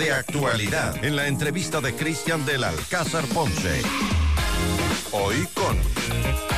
de 0.00 0.12
actualidad 0.12 1.04
en 1.04 1.14
la 1.14 1.28
entrevista 1.28 1.82
de 1.82 1.94
Cristian 1.94 2.46
del 2.46 2.64
Alcázar 2.64 3.22
Ponce. 3.26 3.82
Hoy 5.12 5.46
con... 5.52 5.76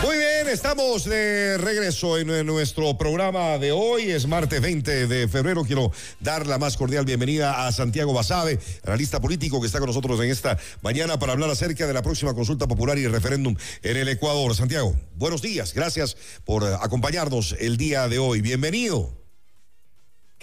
Muy 0.00 0.16
bien, 0.16 0.46
estamos 0.48 1.04
de 1.04 1.58
regreso 1.58 2.18
en 2.18 2.46
nuestro 2.46 2.96
programa 2.96 3.58
de 3.58 3.72
hoy. 3.72 4.12
Es 4.12 4.28
martes 4.28 4.60
20 4.60 5.08
de 5.08 5.26
febrero. 5.26 5.64
Quiero 5.64 5.90
dar 6.20 6.46
la 6.46 6.58
más 6.58 6.76
cordial 6.76 7.04
bienvenida 7.04 7.66
a 7.66 7.72
Santiago 7.72 8.12
Basabe, 8.12 8.60
analista 8.84 9.20
político 9.20 9.60
que 9.60 9.66
está 9.66 9.80
con 9.80 9.88
nosotros 9.88 10.20
en 10.20 10.30
esta 10.30 10.56
mañana 10.80 11.18
para 11.18 11.32
hablar 11.32 11.50
acerca 11.50 11.88
de 11.88 11.94
la 11.94 12.02
próxima 12.02 12.34
consulta 12.34 12.68
popular 12.68 12.96
y 12.96 13.08
referéndum 13.08 13.56
en 13.82 13.96
el 13.96 14.08
Ecuador. 14.08 14.54
Santiago, 14.54 14.94
buenos 15.16 15.42
días. 15.42 15.74
Gracias 15.74 16.16
por 16.44 16.64
acompañarnos 16.64 17.56
el 17.58 17.76
día 17.76 18.06
de 18.06 18.20
hoy. 18.20 18.40
Bienvenido. 18.40 19.21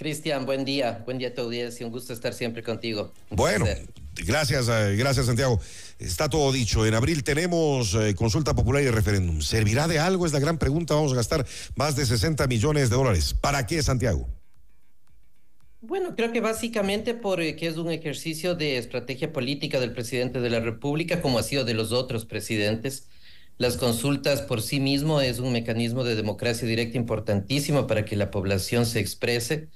Cristian, 0.00 0.46
buen 0.46 0.64
día, 0.64 1.02
buen 1.04 1.18
día 1.18 1.28
a 1.28 1.34
tu 1.34 1.42
audiencia, 1.42 1.84
un 1.84 1.92
gusto 1.92 2.14
estar 2.14 2.32
siempre 2.32 2.62
contigo. 2.62 3.12
bueno, 3.28 3.66
gracias, 4.14 4.66
eh, 4.70 4.96
gracias 4.96 5.26
Santiago. 5.26 5.60
Está 5.98 6.30
todo 6.30 6.50
dicho. 6.52 6.86
En 6.86 6.94
abril 6.94 7.22
tenemos 7.22 7.94
eh, 7.94 8.14
consulta 8.14 8.54
popular 8.54 8.82
y 8.82 8.88
referéndum. 8.88 9.42
¿Servirá 9.42 9.88
de 9.88 9.98
algo? 9.98 10.24
Es 10.24 10.32
la 10.32 10.38
gran 10.38 10.56
pregunta. 10.56 10.94
Vamos 10.94 11.12
a 11.12 11.16
gastar 11.16 11.44
más 11.76 11.96
de 11.96 12.06
60 12.06 12.46
millones 12.46 12.88
de 12.88 12.96
dólares. 12.96 13.34
¿Para 13.34 13.66
qué, 13.66 13.82
Santiago? 13.82 14.26
Bueno, 15.82 16.16
creo 16.16 16.32
que 16.32 16.40
básicamente 16.40 17.12
porque 17.12 17.58
es 17.60 17.76
un 17.76 17.90
ejercicio 17.90 18.54
de 18.54 18.78
estrategia 18.78 19.34
política 19.34 19.80
del 19.80 19.92
presidente 19.92 20.40
de 20.40 20.48
la 20.48 20.60
República, 20.60 21.20
como 21.20 21.38
ha 21.38 21.42
sido 21.42 21.66
de 21.66 21.74
los 21.74 21.92
otros 21.92 22.24
presidentes. 22.24 23.06
Las 23.58 23.76
consultas 23.76 24.40
por 24.40 24.62
sí 24.62 24.80
mismo 24.80 25.20
es 25.20 25.40
un 25.40 25.52
mecanismo 25.52 26.04
de 26.04 26.14
democracia 26.14 26.66
directa 26.66 26.96
importantísimo 26.96 27.86
para 27.86 28.06
que 28.06 28.16
la 28.16 28.30
población 28.30 28.86
se 28.86 28.98
exprese 28.98 29.68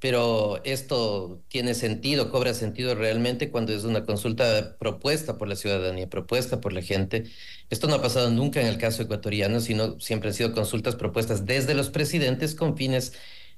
pero 0.00 0.62
esto 0.64 1.42
tiene 1.48 1.74
sentido, 1.74 2.30
cobra 2.30 2.54
sentido 2.54 2.94
realmente 2.94 3.50
cuando 3.50 3.72
es 3.72 3.84
una 3.84 4.04
consulta 4.04 4.76
propuesta 4.78 5.38
por 5.38 5.48
la 5.48 5.56
ciudadanía, 5.56 6.08
propuesta 6.08 6.60
por 6.60 6.72
la 6.72 6.82
gente. 6.82 7.24
Esto 7.70 7.88
no 7.88 7.94
ha 7.96 8.02
pasado 8.02 8.30
nunca 8.30 8.60
en 8.60 8.68
el 8.68 8.78
caso 8.78 9.02
ecuatoriano, 9.02 9.60
sino 9.60 9.98
siempre 10.00 10.30
han 10.30 10.34
sido 10.34 10.52
consultas 10.52 10.94
propuestas 10.96 11.46
desde 11.46 11.74
los 11.74 11.90
presidentes 11.90 12.54
con 12.54 12.76
fines 12.76 13.12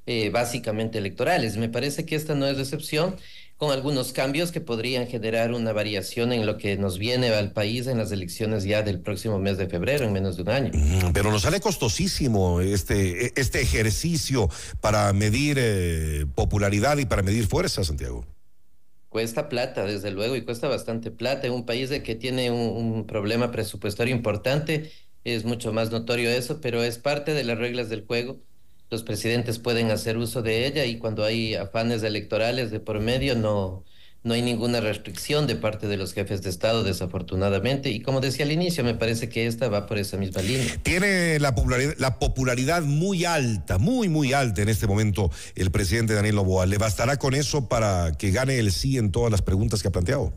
eh, 0.06 0.30
básicamente 0.30 0.98
electorales. 0.98 1.56
Me 1.56 1.69
parece 1.69 2.06
que 2.06 2.16
esta 2.16 2.34
no 2.34 2.47
es 2.47 2.58
excepción 2.58 3.16
con 3.61 3.72
algunos 3.72 4.14
cambios 4.14 4.53
que 4.53 4.62
podrían 4.62 5.06
generar 5.06 5.53
una 5.53 5.75
variación 5.75 6.33
en 6.33 6.47
lo 6.47 6.56
que 6.56 6.78
nos 6.78 6.98
viene 6.98 7.28
al 7.28 7.53
país 7.53 7.86
en 7.89 7.98
las 7.98 8.11
elecciones 8.11 8.64
ya 8.64 8.83
del 8.83 9.00
próximo 9.00 9.39
mes 9.39 9.58
de 9.58 9.69
febrero, 9.69 10.06
en 10.06 10.14
menos 10.14 10.36
de 10.36 10.42
un 10.44 10.48
año. 10.48 10.70
Mm, 10.72 11.12
pero 11.12 11.30
nos 11.30 11.42
sale 11.42 11.61
costosísimo 11.61 12.62
este, 12.62 13.38
este 13.38 13.61
ejercicio 13.61 14.48
para 14.81 15.12
medir 15.12 15.58
eh, 15.61 16.25
popularidad 16.34 16.97
y 16.97 17.05
para 17.05 17.20
medir 17.22 17.47
fuerza, 17.47 17.84
Santiago. 17.84 18.25
Cuesta 19.11 19.50
plata, 19.50 19.84
desde 19.84 20.11
luego, 20.11 20.36
y 20.36 20.41
cuesta 20.41 20.66
bastante 20.66 21.11
plata. 21.11 21.47
En 21.47 21.53
un 21.53 21.66
país 21.66 21.91
de 21.91 22.03
que 22.03 22.14
tiene 22.14 22.50
un 22.50 23.06
problema 23.06 23.50
presupuestario 23.50 24.16
importante, 24.16 24.91
es 25.22 25.44
mucho 25.44 25.70
más 25.75 25.91
notorio 25.91 26.31
eso, 26.31 26.62
pero 26.62 26.83
es 26.83 26.97
parte 26.97 27.34
de 27.34 27.44
las 27.44 27.58
reglas 27.58 27.91
del 27.91 28.06
juego 28.06 28.41
los 28.91 29.02
presidentes 29.05 29.58
pueden 29.58 29.91
hacer 29.91 30.16
uso 30.16 30.42
de 30.42 30.66
ella 30.66 30.84
y 30.84 30.98
cuando 30.98 31.24
hay 31.24 31.55
afanes 31.55 32.02
electorales 32.02 32.70
de 32.70 32.80
por 32.80 33.00
medio 33.00 33.36
no, 33.36 33.84
no 34.24 34.34
hay 34.34 34.42
ninguna 34.42 34.80
restricción 34.80 35.47
de 35.47 35.55
parte 35.56 35.86
de 35.86 35.97
los 35.97 36.12
jefes 36.12 36.42
de 36.42 36.50
Estado, 36.50 36.82
desafortunadamente. 36.82 37.91
Y 37.91 38.00
como 38.02 38.20
decía 38.20 38.44
al 38.44 38.52
inicio, 38.52 38.82
me 38.82 38.94
parece 38.94 39.28
que 39.28 39.47
esta 39.47 39.69
va 39.69 39.86
por 39.86 39.98
esa 39.98 40.16
misma 40.16 40.42
línea. 40.42 40.77
Tiene 40.82 41.38
la 41.38 41.55
popularidad, 41.55 41.94
la 41.98 42.19
popularidad 42.19 42.82
muy 42.82 43.24
alta, 43.24 43.78
muy, 43.78 44.08
muy 44.08 44.32
alta 44.32 44.60
en 44.62 44.69
este 44.69 44.86
momento 44.86 45.30
el 45.54 45.70
presidente 45.70 46.14
Daniel 46.14 46.34
Novoa. 46.34 46.66
¿Le 46.66 46.77
bastará 46.77 47.16
con 47.16 47.34
eso 47.34 47.69
para 47.69 48.12
que 48.19 48.32
gane 48.32 48.58
el 48.58 48.72
sí 48.72 48.98
en 48.98 49.12
todas 49.12 49.30
las 49.30 49.42
preguntas 49.42 49.82
que 49.82 49.88
ha 49.88 49.92
planteado? 49.92 50.32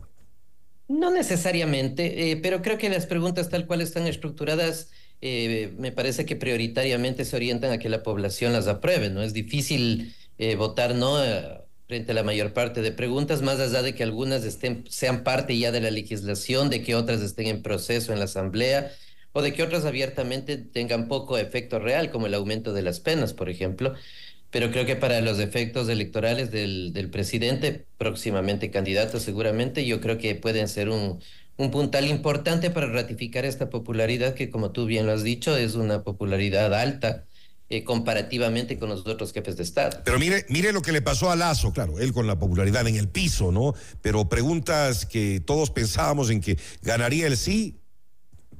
No 0.86 1.10
necesariamente, 1.10 2.30
eh, 2.30 2.36
pero 2.36 2.62
creo 2.62 2.78
que 2.78 2.88
las 2.88 3.06
preguntas 3.06 3.48
tal 3.48 3.66
cual 3.66 3.80
están 3.80 4.06
estructuradas 4.06 4.90
eh, 5.26 5.72
me 5.78 5.90
parece 5.90 6.26
que 6.26 6.36
prioritariamente 6.36 7.24
se 7.24 7.34
orientan 7.34 7.72
a 7.72 7.78
que 7.78 7.88
la 7.88 8.02
población 8.02 8.52
las 8.52 8.66
apruebe, 8.68 9.08
¿no? 9.08 9.22
Es 9.22 9.32
difícil 9.32 10.14
eh, 10.36 10.54
votar 10.56 10.94
no 10.94 11.24
eh, 11.24 11.62
frente 11.88 12.12
a 12.12 12.14
la 12.14 12.22
mayor 12.24 12.52
parte 12.52 12.82
de 12.82 12.92
preguntas, 12.92 13.40
más 13.40 13.58
allá 13.58 13.80
de 13.80 13.94
que 13.94 14.02
algunas 14.02 14.44
estén, 14.44 14.84
sean 14.86 15.24
parte 15.24 15.56
ya 15.58 15.72
de 15.72 15.80
la 15.80 15.90
legislación, 15.90 16.68
de 16.68 16.82
que 16.82 16.94
otras 16.94 17.22
estén 17.22 17.46
en 17.46 17.62
proceso 17.62 18.12
en 18.12 18.18
la 18.18 18.26
Asamblea, 18.26 18.92
o 19.32 19.40
de 19.40 19.54
que 19.54 19.62
otras 19.62 19.86
abiertamente 19.86 20.58
tengan 20.58 21.08
poco 21.08 21.38
efecto 21.38 21.78
real, 21.78 22.10
como 22.10 22.26
el 22.26 22.34
aumento 22.34 22.74
de 22.74 22.82
las 22.82 23.00
penas, 23.00 23.32
por 23.32 23.48
ejemplo. 23.48 23.94
Pero 24.50 24.70
creo 24.70 24.84
que 24.84 24.94
para 24.94 25.22
los 25.22 25.38
efectos 25.40 25.88
electorales 25.88 26.50
del, 26.50 26.92
del 26.92 27.08
presidente, 27.10 27.86
próximamente 27.96 28.70
candidato 28.70 29.18
seguramente, 29.20 29.86
yo 29.86 30.00
creo 30.02 30.18
que 30.18 30.34
pueden 30.34 30.68
ser 30.68 30.90
un, 30.90 31.20
un 31.56 31.70
puntal 31.70 32.08
importante 32.08 32.70
para 32.70 32.86
ratificar 32.86 33.44
esta 33.44 33.70
popularidad 33.70 34.34
que, 34.34 34.50
como 34.50 34.72
tú 34.72 34.86
bien 34.86 35.06
lo 35.06 35.12
has 35.12 35.22
dicho, 35.22 35.56
es 35.56 35.74
una 35.74 36.02
popularidad 36.02 36.74
alta. 36.74 37.24
Eh, 37.70 37.82
comparativamente 37.82 38.78
con 38.78 38.90
los 38.90 39.06
otros 39.06 39.32
jefes 39.32 39.56
de 39.56 39.62
Estado. 39.62 40.02
Pero 40.04 40.18
mire, 40.18 40.44
mire 40.50 40.70
lo 40.70 40.82
que 40.82 40.92
le 40.92 41.00
pasó 41.00 41.30
a 41.30 41.34
Lazo, 41.34 41.72
claro, 41.72 41.98
él 41.98 42.12
con 42.12 42.26
la 42.26 42.38
popularidad 42.38 42.86
en 42.86 42.96
el 42.96 43.08
piso, 43.08 43.52
¿no? 43.52 43.74
Pero 44.02 44.28
preguntas 44.28 45.06
que 45.06 45.40
todos 45.40 45.70
pensábamos 45.70 46.28
en 46.28 46.42
que 46.42 46.58
ganaría 46.82 47.26
el 47.26 47.38
sí, 47.38 47.80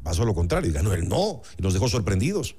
pasó 0.03 0.25
lo 0.25 0.35
contrario, 0.35 0.73
ganó 0.73 0.95
el 0.95 1.07
no, 1.07 1.43
y 1.59 1.63
nos 1.63 1.75
dejó 1.75 1.91
sorprendidos. 1.91 2.57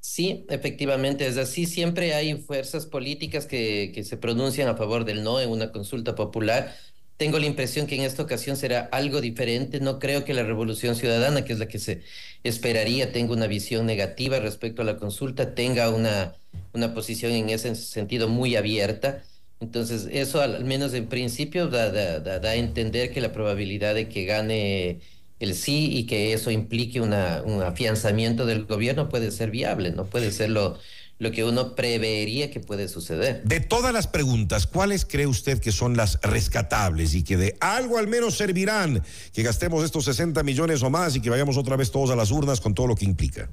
Sí, 0.00 0.44
efectivamente 0.48 1.24
es 1.26 1.36
así. 1.36 1.66
Siempre 1.66 2.14
hay 2.14 2.42
fuerzas 2.42 2.86
políticas 2.86 3.46
que, 3.46 3.92
que 3.94 4.02
se 4.02 4.16
pronuncian 4.16 4.68
a 4.68 4.76
favor 4.76 5.04
del 5.04 5.22
no 5.22 5.40
en 5.40 5.50
una 5.50 5.70
consulta 5.70 6.16
popular 6.16 6.74
tengo 7.18 7.38
la 7.38 7.46
impresión 7.46 7.86
que 7.86 7.96
en 7.96 8.02
esta 8.02 8.22
ocasión 8.22 8.56
será 8.56 8.88
algo 8.92 9.20
diferente. 9.20 9.80
No 9.80 9.98
creo 9.98 10.24
que 10.24 10.34
la 10.34 10.44
revolución 10.44 10.96
ciudadana, 10.96 11.44
que 11.44 11.52
es 11.52 11.58
la 11.58 11.68
que 11.68 11.78
se 11.80 12.02
esperaría, 12.44 13.12
tenga 13.12 13.32
una 13.34 13.48
visión 13.48 13.86
negativa 13.86 14.40
respecto 14.40 14.82
a 14.82 14.84
la 14.86 14.96
consulta, 14.96 15.54
tenga 15.54 15.90
una, 15.90 16.36
una 16.72 16.94
posición 16.94 17.32
en 17.32 17.50
ese 17.50 17.74
sentido 17.74 18.28
muy 18.28 18.56
abierta. 18.56 19.24
Entonces, 19.60 20.08
eso 20.12 20.40
al 20.40 20.64
menos 20.64 20.94
en 20.94 21.08
principio 21.08 21.68
da, 21.68 21.90
da, 21.90 22.20
da, 22.20 22.50
a 22.50 22.54
entender 22.54 23.12
que 23.12 23.20
la 23.20 23.32
probabilidad 23.32 23.94
de 23.96 24.08
que 24.08 24.24
gane 24.24 25.00
el 25.40 25.54
sí 25.54 25.90
y 25.96 26.06
que 26.06 26.32
eso 26.32 26.50
implique 26.52 27.00
una, 27.00 27.42
un 27.44 27.62
afianzamiento 27.62 28.46
del 28.46 28.64
gobierno 28.66 29.08
puede 29.08 29.30
ser 29.32 29.50
viable, 29.50 29.90
no 29.92 30.06
puede 30.06 30.30
ser 30.32 30.50
lo, 30.50 30.78
lo 31.18 31.32
que 31.32 31.44
uno 31.44 31.74
preveería 31.74 32.50
que 32.50 32.60
puede 32.60 32.88
suceder. 32.88 33.42
De 33.44 33.60
todas 33.60 33.92
las 33.92 34.06
preguntas, 34.06 34.66
¿cuáles 34.66 35.04
cree 35.04 35.26
usted 35.26 35.58
que 35.58 35.72
son 35.72 35.96
las 35.96 36.20
rescatables 36.22 37.14
y 37.14 37.24
que 37.24 37.36
de 37.36 37.56
algo 37.60 37.98
al 37.98 38.06
menos 38.06 38.36
servirán 38.36 39.02
que 39.32 39.42
gastemos 39.42 39.84
estos 39.84 40.04
60 40.04 40.42
millones 40.44 40.82
o 40.82 40.90
más 40.90 41.16
y 41.16 41.20
que 41.20 41.30
vayamos 41.30 41.56
otra 41.56 41.76
vez 41.76 41.90
todos 41.90 42.10
a 42.10 42.16
las 42.16 42.30
urnas 42.30 42.60
con 42.60 42.74
todo 42.74 42.86
lo 42.86 42.94
que 42.94 43.04
implica? 43.04 43.50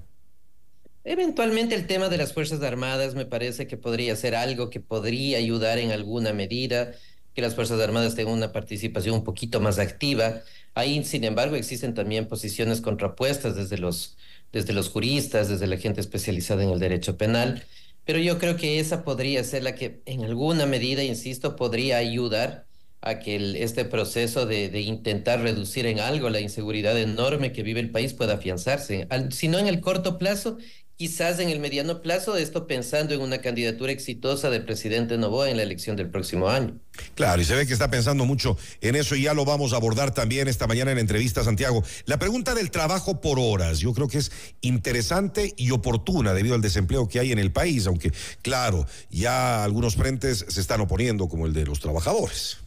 Eventualmente 1.04 1.76
el 1.76 1.86
tema 1.86 2.10
de 2.10 2.18
las 2.18 2.34
Fuerzas 2.34 2.62
Armadas 2.64 3.14
me 3.14 3.26
parece 3.26 3.68
que 3.68 3.78
podría 3.78 4.16
ser 4.16 4.36
algo 4.36 4.70
que 4.70 4.80
podría 4.80 5.38
ayudar 5.38 5.78
en 5.78 5.92
alguna 5.92 6.34
medida, 6.34 6.94
que 7.36 7.42
las 7.42 7.54
Fuerzas 7.54 7.80
Armadas 7.82 8.16
tengan 8.16 8.34
una 8.34 8.52
participación 8.52 9.16
un 9.16 9.24
poquito 9.24 9.60
más 9.60 9.78
activa. 9.78 10.42
Ahí, 10.74 11.04
sin 11.04 11.24
embargo, 11.26 11.56
existen 11.56 11.94
también 11.94 12.28
posiciones 12.28 12.82
contrapuestas 12.82 13.56
desde 13.56 13.78
los 13.78 14.18
desde 14.56 14.72
los 14.72 14.90
juristas, 14.90 15.50
desde 15.50 15.68
la 15.68 15.76
gente 15.76 16.00
especializada 16.00 16.64
en 16.64 16.70
el 16.70 16.80
derecho 16.80 17.18
penal, 17.18 17.66
pero 18.06 18.20
yo 18.20 18.40
creo 18.40 18.56
que 18.56 18.80
esa 18.80 19.04
podría 19.04 19.44
ser 19.44 19.64
la 19.64 19.76
que 19.76 20.02
en 20.06 20.24
alguna 20.24 20.66
medida, 20.66 21.04
insisto, 21.04 21.58
podría 21.58 21.98
ayudar 21.98 22.66
a 23.02 23.20
que 23.20 23.62
este 23.62 23.84
proceso 23.84 24.46
de, 24.46 24.70
de, 24.70 24.80
intentar 24.80 25.42
reducir 25.42 25.86
en 25.88 26.00
algo 26.00 26.30
la 26.30 26.40
inseguridad 26.40 26.98
enorme 26.98 27.52
que 27.52 27.64
vive 27.64 27.82
el 27.82 27.92
país 27.92 28.14
pueda 28.14 28.36
afianzarse, 28.36 29.08
si 29.32 29.48
no 29.50 29.60
en 29.60 29.68
el 29.68 29.82
corto 29.82 30.18
plazo, 30.18 30.58
quizás 30.98 31.40
en 31.40 31.50
el 31.50 31.60
mediano 31.60 32.02
plazo, 32.02 32.38
esto 32.38 32.68
pensando 32.68 33.14
en 33.14 33.22
una 33.22 33.40
candidatura 33.40 33.92
exitosa 33.92 34.50
del 34.50 34.66
presidente 34.66 35.18
Novoa 35.18 35.50
en 35.50 35.58
la 35.58 35.64
elección 35.64 35.96
del 35.96 36.10
próximo 36.10 36.50
año. 36.50 36.80
Claro, 37.16 37.42
y 37.42 37.46
se 37.46 37.56
ve 37.56 37.68
que 37.68 37.74
está 37.74 37.90
pensando 37.90 38.26
mucho 38.26 38.58
en 38.82 38.96
eso 38.96 39.16
y 39.16 39.24
ya 39.24 39.34
lo 39.34 39.44
vamos 39.44 39.74
a 39.74 39.76
abordar 39.76 40.14
también 40.14 40.48
esta 40.48 40.68
mañana 40.68 40.92
en 40.92 40.98
entrevista, 40.98 41.44
Santiago. 41.44 41.84
La 42.06 42.18
pregunta 42.18 42.56
del 42.56 42.72
trabajo 42.72 43.20
por 43.20 43.40
horas, 43.40 43.80
yo 43.80 43.94
creo 43.94 44.08
que 44.08 44.20
es 44.20 44.32
interesante 44.62 45.54
y 45.58 45.72
oportuna 45.72 46.34
debido 46.34 46.56
al 46.56 46.62
desempleo 46.62 47.08
que 47.10 47.20
hay 47.20 47.32
en 47.32 47.40
el 47.40 47.52
país, 47.52 47.88
aunque 47.88 48.12
claro, 48.42 48.88
ya 49.10 49.64
algunos 49.64 49.96
frentes 49.96 50.46
se 50.48 50.62
están 50.62 50.82
oponiendo, 50.82 51.28
como 51.28 51.46
el 51.46 51.54
de 51.54 51.66
los 51.66 51.80
trabajadores. 51.80 52.65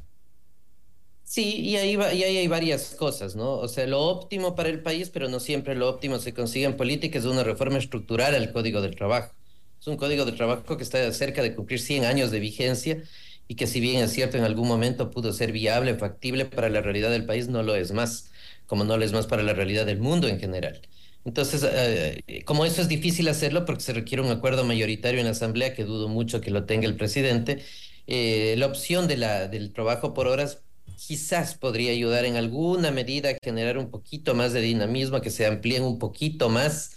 Sí, 1.31 1.61
y 1.61 1.77
ahí, 1.77 1.95
va, 1.97 2.13
y 2.15 2.23
ahí 2.23 2.39
hay 2.39 2.49
varias 2.49 2.95
cosas, 2.95 3.37
¿no? 3.37 3.57
O 3.59 3.69
sea, 3.69 3.87
lo 3.87 4.01
óptimo 4.01 4.55
para 4.55 4.71
el 4.71 4.83
país, 4.83 5.11
pero 5.11 5.29
no 5.29 5.41
siempre 5.41 5.75
lo 5.75 5.87
óptimo 5.89 6.19
se 6.19 6.33
consigue 6.33 6.65
en 6.65 6.77
política, 6.77 7.19
es 7.19 7.27
una 7.27 7.45
reforma 7.45 7.77
estructural 7.79 8.35
al 8.35 8.51
Código 8.51 8.81
del 8.81 8.97
Trabajo. 8.97 9.35
Es 9.79 9.87
un 9.87 9.99
Código 9.99 10.25
del 10.25 10.37
Trabajo 10.37 10.79
que 10.79 10.83
está 10.83 11.13
cerca 11.13 11.43
de 11.43 11.55
cumplir 11.55 11.81
100 11.81 12.05
años 12.07 12.31
de 12.31 12.41
vigencia 12.41 13.03
y 13.47 13.57
que 13.57 13.67
si 13.67 13.79
bien 13.79 14.03
es 14.03 14.13
cierto 14.13 14.39
en 14.39 14.45
algún 14.45 14.67
momento 14.69 15.11
pudo 15.11 15.33
ser 15.35 15.53
viable, 15.53 15.95
factible 15.97 16.47
para 16.47 16.71
la 16.71 16.81
realidad 16.81 17.11
del 17.11 17.27
país, 17.27 17.49
no 17.49 17.63
lo 17.63 17.75
es 17.77 17.93
más, 17.93 18.31
como 18.67 18.85
no 18.85 18.97
lo 18.97 19.05
es 19.05 19.13
más 19.13 19.27
para 19.27 19.43
la 19.43 19.53
realidad 19.53 19.85
del 19.85 19.99
mundo 20.01 20.29
en 20.29 20.41
general. 20.41 20.81
Entonces, 21.27 21.63
eh, 21.71 22.43
como 22.47 22.65
eso 22.65 22.81
es 22.81 22.89
difícil 22.89 23.29
hacerlo 23.29 23.67
porque 23.67 23.83
se 23.83 23.93
requiere 23.93 24.23
un 24.23 24.31
acuerdo 24.31 24.65
mayoritario 24.65 25.21
en 25.21 25.27
la 25.27 25.33
Asamblea, 25.33 25.75
que 25.75 25.85
dudo 25.85 26.09
mucho 26.09 26.41
que 26.41 26.51
lo 26.51 26.65
tenga 26.65 26.87
el 26.87 26.97
presidente, 26.97 27.63
eh, 28.07 28.55
la 28.57 28.67
opción 28.67 29.07
de 29.09 29.17
la, 29.19 29.49
del 29.49 29.73
trabajo 29.73 30.15
por 30.15 30.27
horas 30.27 30.63
quizás 30.99 31.55
podría 31.55 31.93
ayudar 31.93 32.25
en 32.25 32.37
alguna 32.37 32.91
medida 32.91 33.31
a 33.31 33.39
generar 33.43 33.79
un 33.79 33.91
poquito 33.91 34.35
más 34.35 34.53
de 34.53 34.61
dinamismo, 34.61 35.21
que 35.21 35.31
se 35.31 35.47
amplíen 35.47 35.85
un 35.85 35.99
poquito 35.99 36.49
más 36.49 36.97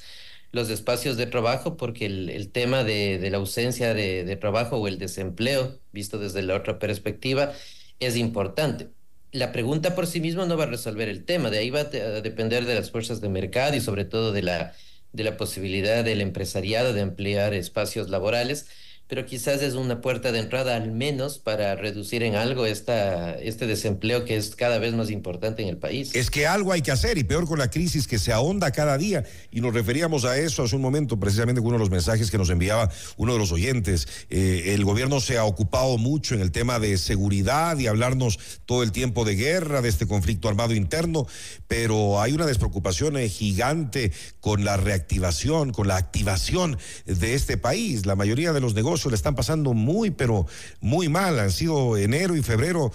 los 0.51 0.69
espacios 0.69 1.15
de 1.17 1.27
trabajo, 1.27 1.77
porque 1.77 2.07
el, 2.07 2.51
tema 2.51 2.83
de, 2.83 3.29
la 3.29 3.37
ausencia 3.37 3.93
de, 3.93 4.35
trabajo 4.37 4.77
o 4.77 4.87
el 4.87 4.97
desempleo, 4.97 5.79
visto 5.93 6.17
desde 6.19 6.41
la 6.41 6.55
otra 6.55 6.79
perspectiva, 6.79 7.53
es 7.99 8.17
importante. 8.17 8.89
La 9.31 9.53
pregunta 9.53 9.95
por 9.95 10.07
sí 10.07 10.19
misma 10.19 10.45
no 10.45 10.57
va 10.57 10.65
a 10.65 10.67
resolver 10.67 11.07
el 11.07 11.23
tema, 11.23 11.49
de 11.49 11.59
ahí 11.59 11.69
va 11.69 11.81
a 11.81 11.85
depender 11.85 12.65
de 12.65 12.75
las 12.75 12.91
fuerzas 12.91 13.21
de 13.21 13.29
mercado 13.29 13.75
y 13.75 13.81
sobre 13.81 14.03
todo 14.03 14.33
de 14.33 14.41
la 14.41 15.37
posibilidad 15.37 16.03
del 16.03 16.21
empresariado 16.21 16.91
de 16.93 17.01
ampliar 17.01 17.53
espacios 17.53 18.09
laborales 18.09 18.67
pero 19.11 19.25
quizás 19.25 19.61
es 19.61 19.73
una 19.73 19.99
puerta 19.99 20.31
de 20.31 20.39
entrada 20.39 20.77
al 20.77 20.93
menos 20.93 21.37
para 21.37 21.75
reducir 21.75 22.23
en 22.23 22.35
algo 22.35 22.65
este 22.65 23.67
desempleo 23.67 24.23
que 24.23 24.37
es 24.37 24.55
cada 24.55 24.79
vez 24.79 24.93
más 24.93 25.11
importante 25.11 25.61
en 25.61 25.67
el 25.67 25.75
país. 25.75 26.11
Es 26.13 26.31
que 26.31 26.47
algo 26.47 26.71
hay 26.71 26.81
que 26.81 26.91
hacer 26.91 27.17
y 27.17 27.25
peor 27.25 27.45
con 27.45 27.59
la 27.59 27.69
crisis 27.69 28.07
que 28.07 28.17
se 28.17 28.31
ahonda 28.31 28.71
cada 28.71 28.97
día 28.97 29.25
y 29.51 29.59
nos 29.59 29.73
referíamos 29.73 30.23
a 30.23 30.37
eso 30.37 30.63
hace 30.63 30.77
un 30.77 30.81
momento 30.81 31.19
precisamente 31.19 31.59
con 31.59 31.67
uno 31.67 31.75
de 31.75 31.81
los 31.81 31.89
mensajes 31.89 32.31
que 32.31 32.37
nos 32.37 32.49
enviaba 32.49 32.89
uno 33.17 33.33
de 33.33 33.39
los 33.39 33.51
oyentes. 33.51 34.07
Eh, 34.29 34.73
el 34.73 34.85
gobierno 34.85 35.19
se 35.19 35.37
ha 35.37 35.43
ocupado 35.43 35.97
mucho 35.97 36.33
en 36.33 36.39
el 36.39 36.53
tema 36.53 36.79
de 36.79 36.97
seguridad 36.97 37.77
y 37.79 37.87
hablarnos 37.87 38.39
todo 38.65 38.81
el 38.81 38.93
tiempo 38.93 39.25
de 39.25 39.35
guerra, 39.35 39.81
de 39.81 39.89
este 39.89 40.07
conflicto 40.07 40.47
armado 40.47 40.73
interno, 40.73 41.27
pero 41.67 42.21
hay 42.21 42.31
una 42.31 42.45
despreocupación 42.45 43.17
gigante 43.27 44.13
con 44.39 44.63
la 44.63 44.77
reactivación, 44.77 45.73
con 45.73 45.89
la 45.89 45.97
activación 45.97 46.77
de 47.05 47.33
este 47.33 47.57
país. 47.57 48.05
La 48.05 48.15
mayoría 48.15 48.53
de 48.53 48.61
los 48.61 48.73
negocios 48.73 49.00
le 49.09 49.15
están 49.15 49.35
pasando 49.35 49.73
muy, 49.73 50.11
pero 50.11 50.47
muy 50.79 51.09
mal. 51.09 51.39
Han 51.39 51.51
sido 51.51 51.97
enero 51.97 52.35
y 52.35 52.41
febrero 52.41 52.91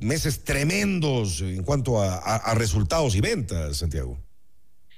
meses 0.00 0.44
tremendos 0.44 1.40
en 1.42 1.62
cuanto 1.62 2.02
a, 2.02 2.54
resultados 2.54 3.14
y 3.14 3.20
ventas, 3.20 3.78
Santiago. 3.78 4.18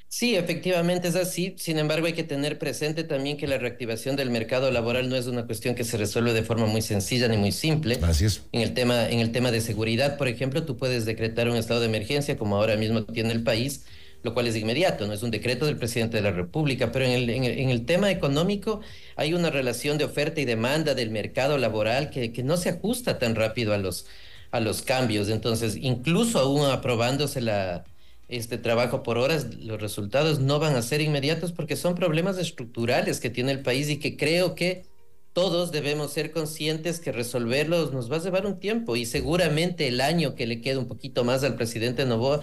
Sí, 0.08 0.36
efectivamente 0.36 1.08
es 1.08 1.16
así. 1.16 1.56
Sin 1.58 1.78
embargo, 1.78 2.06
hay 2.06 2.12
que 2.12 2.22
tener 2.22 2.58
presente 2.58 3.02
también 3.02 3.38
que 3.38 3.46
la 3.46 3.56
reactivación 3.56 4.14
del 4.14 4.30
mercado 4.30 4.70
laboral 4.70 5.08
no 5.08 5.16
es 5.16 5.26
una 5.26 5.46
cuestión 5.46 5.74
que 5.74 5.84
se 5.84 5.96
resuelve 5.96 6.34
de 6.34 6.42
forma 6.42 6.66
muy 6.66 6.82
sencilla 6.82 7.28
ni 7.28 7.38
muy 7.38 7.50
simple. 7.50 7.98
Así 8.02 8.26
es. 8.26 8.42
En 8.52 8.60
el 8.60 8.74
tema, 8.74 9.08
en 9.08 9.20
el 9.20 9.32
tema 9.32 9.50
de 9.50 9.62
seguridad, 9.62 10.18
por 10.18 10.28
ejemplo, 10.28 10.64
tú 10.64 10.76
puedes 10.76 11.06
decretar 11.06 11.48
un 11.48 11.56
estado 11.56 11.80
de 11.80 11.86
emergencia, 11.86 12.36
como 12.36 12.56
ahora 12.56 12.76
mismo 12.76 13.04
tiene 13.04 13.32
el 13.32 13.42
país, 13.42 13.84
lo 14.22 14.34
cual 14.34 14.46
es 14.46 14.56
inmediato, 14.56 15.06
no 15.06 15.12
es 15.12 15.22
un 15.22 15.30
decreto 15.30 15.66
del 15.66 15.76
presidente 15.76 16.16
de 16.16 16.22
la 16.22 16.30
República, 16.30 16.92
pero 16.92 17.04
en 17.04 17.12
el, 17.12 17.30
en 17.30 17.70
el, 17.70 17.84
tema 17.84 18.10
económico 18.10 18.80
hay 19.16 19.34
una 19.34 19.50
relación 19.50 19.98
de 19.98 20.04
oferta 20.04 20.40
y 20.40 20.44
demanda 20.44 20.94
del 20.94 21.10
mercado 21.10 21.58
laboral 21.58 22.10
que, 22.10 22.32
que 22.32 22.42
no 22.42 22.56
se 22.56 22.68
ajusta 22.70 23.18
tan 23.18 23.34
rápido 23.34 23.74
a 23.74 23.78
los, 23.78 24.06
a 24.52 24.60
los 24.60 24.82
cambios. 24.82 25.28
Entonces, 25.28 25.76
incluso 25.80 26.38
aún 26.38 26.66
aprobándose 26.66 27.40
la, 27.40 27.84
este 28.28 28.58
trabajo 28.58 29.02
por 29.02 29.18
horas, 29.18 29.54
los 29.56 29.80
resultados 29.80 30.40
no 30.40 30.58
van 30.58 30.76
a 30.76 30.82
ser 30.82 31.00
inmediatos 31.00 31.52
porque 31.52 31.76
son 31.76 31.94
problemas 31.94 32.38
estructurales 32.38 33.20
que 33.20 33.30
tiene 33.30 33.52
el 33.52 33.62
país 33.62 33.90
y 33.90 33.98
que 33.98 34.16
creo 34.16 34.54
que 34.54 34.84
todos 35.32 35.72
debemos 35.72 36.12
ser 36.12 36.30
conscientes 36.30 37.00
que 37.00 37.12
resolverlos 37.12 37.92
nos 37.92 38.10
va 38.10 38.16
a 38.16 38.20
llevar 38.20 38.46
un 38.46 38.58
tiempo 38.58 38.96
y 38.96 39.06
seguramente 39.06 39.88
el 39.88 40.00
año 40.00 40.34
que 40.34 40.46
le 40.46 40.60
queda 40.60 40.78
un 40.78 40.88
poquito 40.88 41.24
más 41.24 41.42
al 41.42 41.56
presidente 41.56 42.04
Novoa 42.04 42.40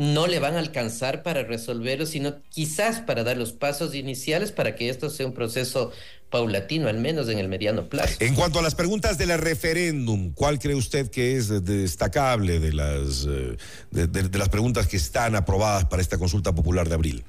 no 0.00 0.26
le 0.26 0.38
van 0.38 0.56
a 0.56 0.60
alcanzar 0.60 1.22
para 1.22 1.42
resolverlo, 1.42 2.06
sino 2.06 2.40
quizás 2.48 3.02
para 3.02 3.22
dar 3.22 3.36
los 3.36 3.52
pasos 3.52 3.94
iniciales 3.94 4.50
para 4.50 4.74
que 4.74 4.88
esto 4.88 5.10
sea 5.10 5.26
un 5.26 5.34
proceso 5.34 5.92
paulatino, 6.30 6.88
al 6.88 6.98
menos 6.98 7.28
en 7.28 7.38
el 7.38 7.48
mediano 7.48 7.86
plazo. 7.86 8.14
En 8.20 8.34
cuanto 8.34 8.60
a 8.60 8.62
las 8.62 8.74
preguntas 8.74 9.18
del 9.18 9.36
referéndum, 9.36 10.32
¿cuál 10.32 10.58
cree 10.58 10.74
usted 10.74 11.10
que 11.10 11.36
es 11.36 11.48
destacable 11.66 12.60
de 12.60 12.72
las, 12.72 13.26
eh, 13.28 13.58
de 13.90 14.38
las 14.38 14.48
preguntas 14.48 14.86
que 14.86 14.96
están 14.96 15.36
aprobadas 15.36 15.84
para 15.84 16.00
esta 16.00 16.16
consulta 16.16 16.54
popular 16.54 16.88
de 16.88 16.94
abril? 16.94 17.24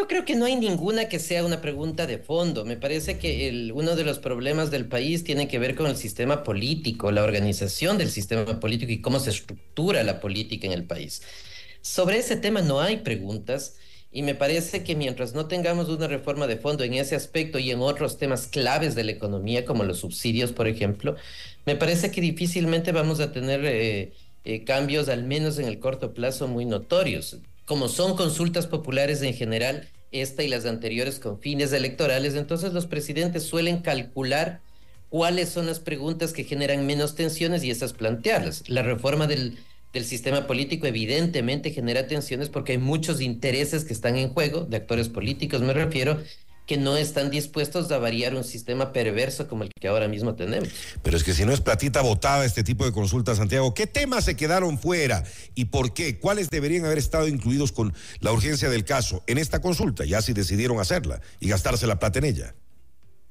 Yo 0.00 0.08
creo 0.08 0.24
que 0.24 0.34
no 0.34 0.46
hay 0.46 0.56
ninguna 0.56 1.10
que 1.10 1.18
sea 1.18 1.44
una 1.44 1.60
pregunta 1.60 2.06
de 2.06 2.16
fondo. 2.16 2.64
Me 2.64 2.78
parece 2.78 3.18
que 3.18 3.48
el, 3.50 3.70
uno 3.70 3.96
de 3.96 4.02
los 4.02 4.18
problemas 4.18 4.70
del 4.70 4.88
país 4.88 5.24
tiene 5.24 5.46
que 5.46 5.58
ver 5.58 5.74
con 5.74 5.88
el 5.88 5.96
sistema 5.96 6.42
político, 6.42 7.12
la 7.12 7.22
organización 7.22 7.98
del 7.98 8.10
sistema 8.10 8.58
político 8.60 8.92
y 8.92 9.02
cómo 9.02 9.20
se 9.20 9.28
estructura 9.28 10.02
la 10.02 10.18
política 10.18 10.66
en 10.66 10.72
el 10.72 10.84
país. 10.84 11.20
Sobre 11.82 12.16
ese 12.16 12.36
tema 12.36 12.62
no 12.62 12.80
hay 12.80 12.96
preguntas 12.96 13.76
y 14.10 14.22
me 14.22 14.34
parece 14.34 14.84
que 14.84 14.96
mientras 14.96 15.34
no 15.34 15.48
tengamos 15.48 15.90
una 15.90 16.08
reforma 16.08 16.46
de 16.46 16.56
fondo 16.56 16.82
en 16.82 16.94
ese 16.94 17.14
aspecto 17.14 17.58
y 17.58 17.70
en 17.70 17.80
otros 17.80 18.16
temas 18.16 18.46
claves 18.46 18.94
de 18.94 19.04
la 19.04 19.12
economía, 19.12 19.66
como 19.66 19.84
los 19.84 19.98
subsidios, 19.98 20.52
por 20.52 20.66
ejemplo, 20.66 21.16
me 21.66 21.76
parece 21.76 22.10
que 22.10 22.22
difícilmente 22.22 22.92
vamos 22.92 23.20
a 23.20 23.32
tener 23.32 23.66
eh, 23.66 24.14
eh, 24.44 24.64
cambios, 24.64 25.10
al 25.10 25.24
menos 25.24 25.58
en 25.58 25.66
el 25.66 25.78
corto 25.78 26.14
plazo, 26.14 26.48
muy 26.48 26.64
notorios 26.64 27.36
como 27.70 27.86
son 27.86 28.16
consultas 28.16 28.66
populares 28.66 29.22
en 29.22 29.32
general, 29.32 29.88
esta 30.10 30.42
y 30.42 30.48
las 30.48 30.66
anteriores 30.66 31.20
con 31.20 31.38
fines 31.38 31.72
electorales, 31.72 32.34
entonces 32.34 32.72
los 32.72 32.86
presidentes 32.86 33.44
suelen 33.44 33.78
calcular 33.78 34.60
cuáles 35.08 35.50
son 35.50 35.66
las 35.66 35.78
preguntas 35.78 36.32
que 36.32 36.42
generan 36.42 36.84
menos 36.84 37.14
tensiones 37.14 37.62
y 37.62 37.70
esas 37.70 37.92
plantearlas. 37.92 38.68
La 38.68 38.82
reforma 38.82 39.28
del, 39.28 39.56
sistema 40.02 40.48
político 40.48 40.88
evidentemente 40.88 41.70
genera 41.70 42.08
tensiones 42.08 42.48
porque 42.48 42.72
hay 42.72 42.78
muchos 42.78 43.20
intereses 43.20 43.84
que 43.84 43.92
están 43.92 44.16
en 44.16 44.30
juego, 44.30 44.62
de 44.62 44.78
actores 44.78 45.08
políticos 45.08 45.60
me 45.60 45.72
refiero, 45.72 46.20
que 46.70 46.76
no 46.76 46.96
están 46.96 47.32
dispuestos 47.32 47.90
a 47.90 47.98
variar 47.98 48.36
un 48.36 48.44
sistema 48.44 48.92
perverso 48.92 49.48
como 49.48 49.64
el 49.64 49.72
que 49.80 49.88
ahora 49.88 50.06
mismo 50.06 50.36
tenemos. 50.36 50.68
Pero 51.02 51.16
es 51.16 51.24
que 51.24 51.34
si 51.34 51.44
no 51.44 51.52
es 51.52 51.60
platita 51.60 52.00
votada 52.00 52.44
este 52.44 52.62
tipo 52.62 52.84
de 52.84 52.92
consultas, 52.92 53.38
Santiago, 53.38 53.74
¿qué 53.74 53.88
temas 53.88 54.24
se 54.26 54.36
quedaron 54.36 54.78
fuera 54.78 55.24
y 55.56 55.64
por 55.64 55.92
qué? 55.92 56.20
¿Cuáles 56.20 56.48
deberían 56.48 56.84
haber 56.84 56.98
estado 56.98 57.26
incluidos 57.26 57.72
con 57.72 57.92
la 58.20 58.30
urgencia 58.30 58.70
del 58.70 58.84
caso 58.84 59.24
en 59.26 59.38
esta 59.38 59.60
consulta, 59.60 60.04
ya 60.04 60.22
si 60.22 60.32
decidieron 60.32 60.78
hacerla 60.78 61.20
y 61.40 61.48
gastarse 61.48 61.88
la 61.88 61.98
plata 61.98 62.20
en 62.20 62.26
ella? 62.26 62.54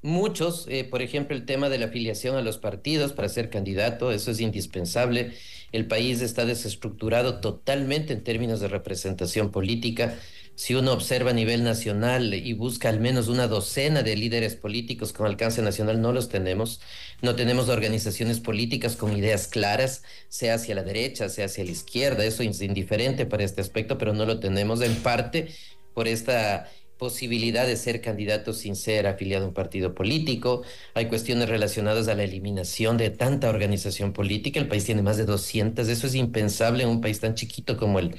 Muchos, 0.02 0.66
eh, 0.68 0.84
por 0.84 1.00
ejemplo, 1.00 1.34
el 1.34 1.46
tema 1.46 1.70
de 1.70 1.78
la 1.78 1.86
afiliación 1.86 2.36
a 2.36 2.42
los 2.42 2.58
partidos 2.58 3.14
para 3.14 3.30
ser 3.30 3.48
candidato, 3.48 4.12
eso 4.12 4.32
es 4.32 4.40
indispensable. 4.40 5.32
El 5.72 5.86
país 5.86 6.20
está 6.20 6.44
desestructurado 6.44 7.40
totalmente 7.40 8.12
en 8.12 8.22
términos 8.22 8.60
de 8.60 8.68
representación 8.68 9.50
política 9.50 10.18
si 10.60 10.74
uno 10.74 10.92
observa 10.92 11.30
a 11.30 11.32
nivel 11.32 11.64
nacional 11.64 12.34
y 12.34 12.52
busca 12.52 12.90
al 12.90 13.00
menos 13.00 13.28
una 13.28 13.48
docena 13.48 14.02
de 14.02 14.14
líderes 14.14 14.56
políticos 14.56 15.14
con 15.14 15.24
alcance 15.26 15.62
nacional, 15.62 16.02
no 16.02 16.12
los 16.12 16.28
tenemos. 16.28 16.82
No 17.22 17.34
tenemos 17.34 17.70
organizaciones 17.70 18.40
políticas 18.40 18.94
con 18.94 19.16
ideas 19.16 19.46
claras, 19.46 20.02
sea 20.28 20.56
hacia 20.56 20.74
la 20.74 20.82
derecha, 20.82 21.30
sea 21.30 21.46
hacia 21.46 21.64
la 21.64 21.70
izquierda. 21.70 22.26
Eso 22.26 22.42
es 22.42 22.60
indiferente 22.60 23.24
para 23.24 23.42
este 23.42 23.62
aspecto, 23.62 23.96
pero 23.96 24.12
no 24.12 24.26
lo 24.26 24.38
tenemos 24.38 24.82
en 24.82 24.96
parte 24.96 25.48
por 25.94 26.06
esta 26.06 26.68
posibilidad 26.98 27.66
de 27.66 27.76
ser 27.78 28.02
candidato 28.02 28.52
sin 28.52 28.76
ser 28.76 29.06
afiliado 29.06 29.46
a 29.46 29.48
un 29.48 29.54
partido 29.54 29.94
político. 29.94 30.62
Hay 30.92 31.06
cuestiones 31.06 31.48
relacionadas 31.48 32.06
a 32.08 32.14
la 32.14 32.24
eliminación 32.24 32.98
de 32.98 33.08
tanta 33.08 33.48
organización 33.48 34.12
política. 34.12 34.60
El 34.60 34.68
país 34.68 34.84
tiene 34.84 35.00
más 35.00 35.16
de 35.16 35.24
200. 35.24 35.88
Eso 35.88 36.06
es 36.06 36.14
impensable 36.14 36.82
en 36.82 36.90
un 36.90 37.00
país 37.00 37.18
tan 37.18 37.34
chiquito 37.34 37.78
como 37.78 37.98
el 37.98 38.14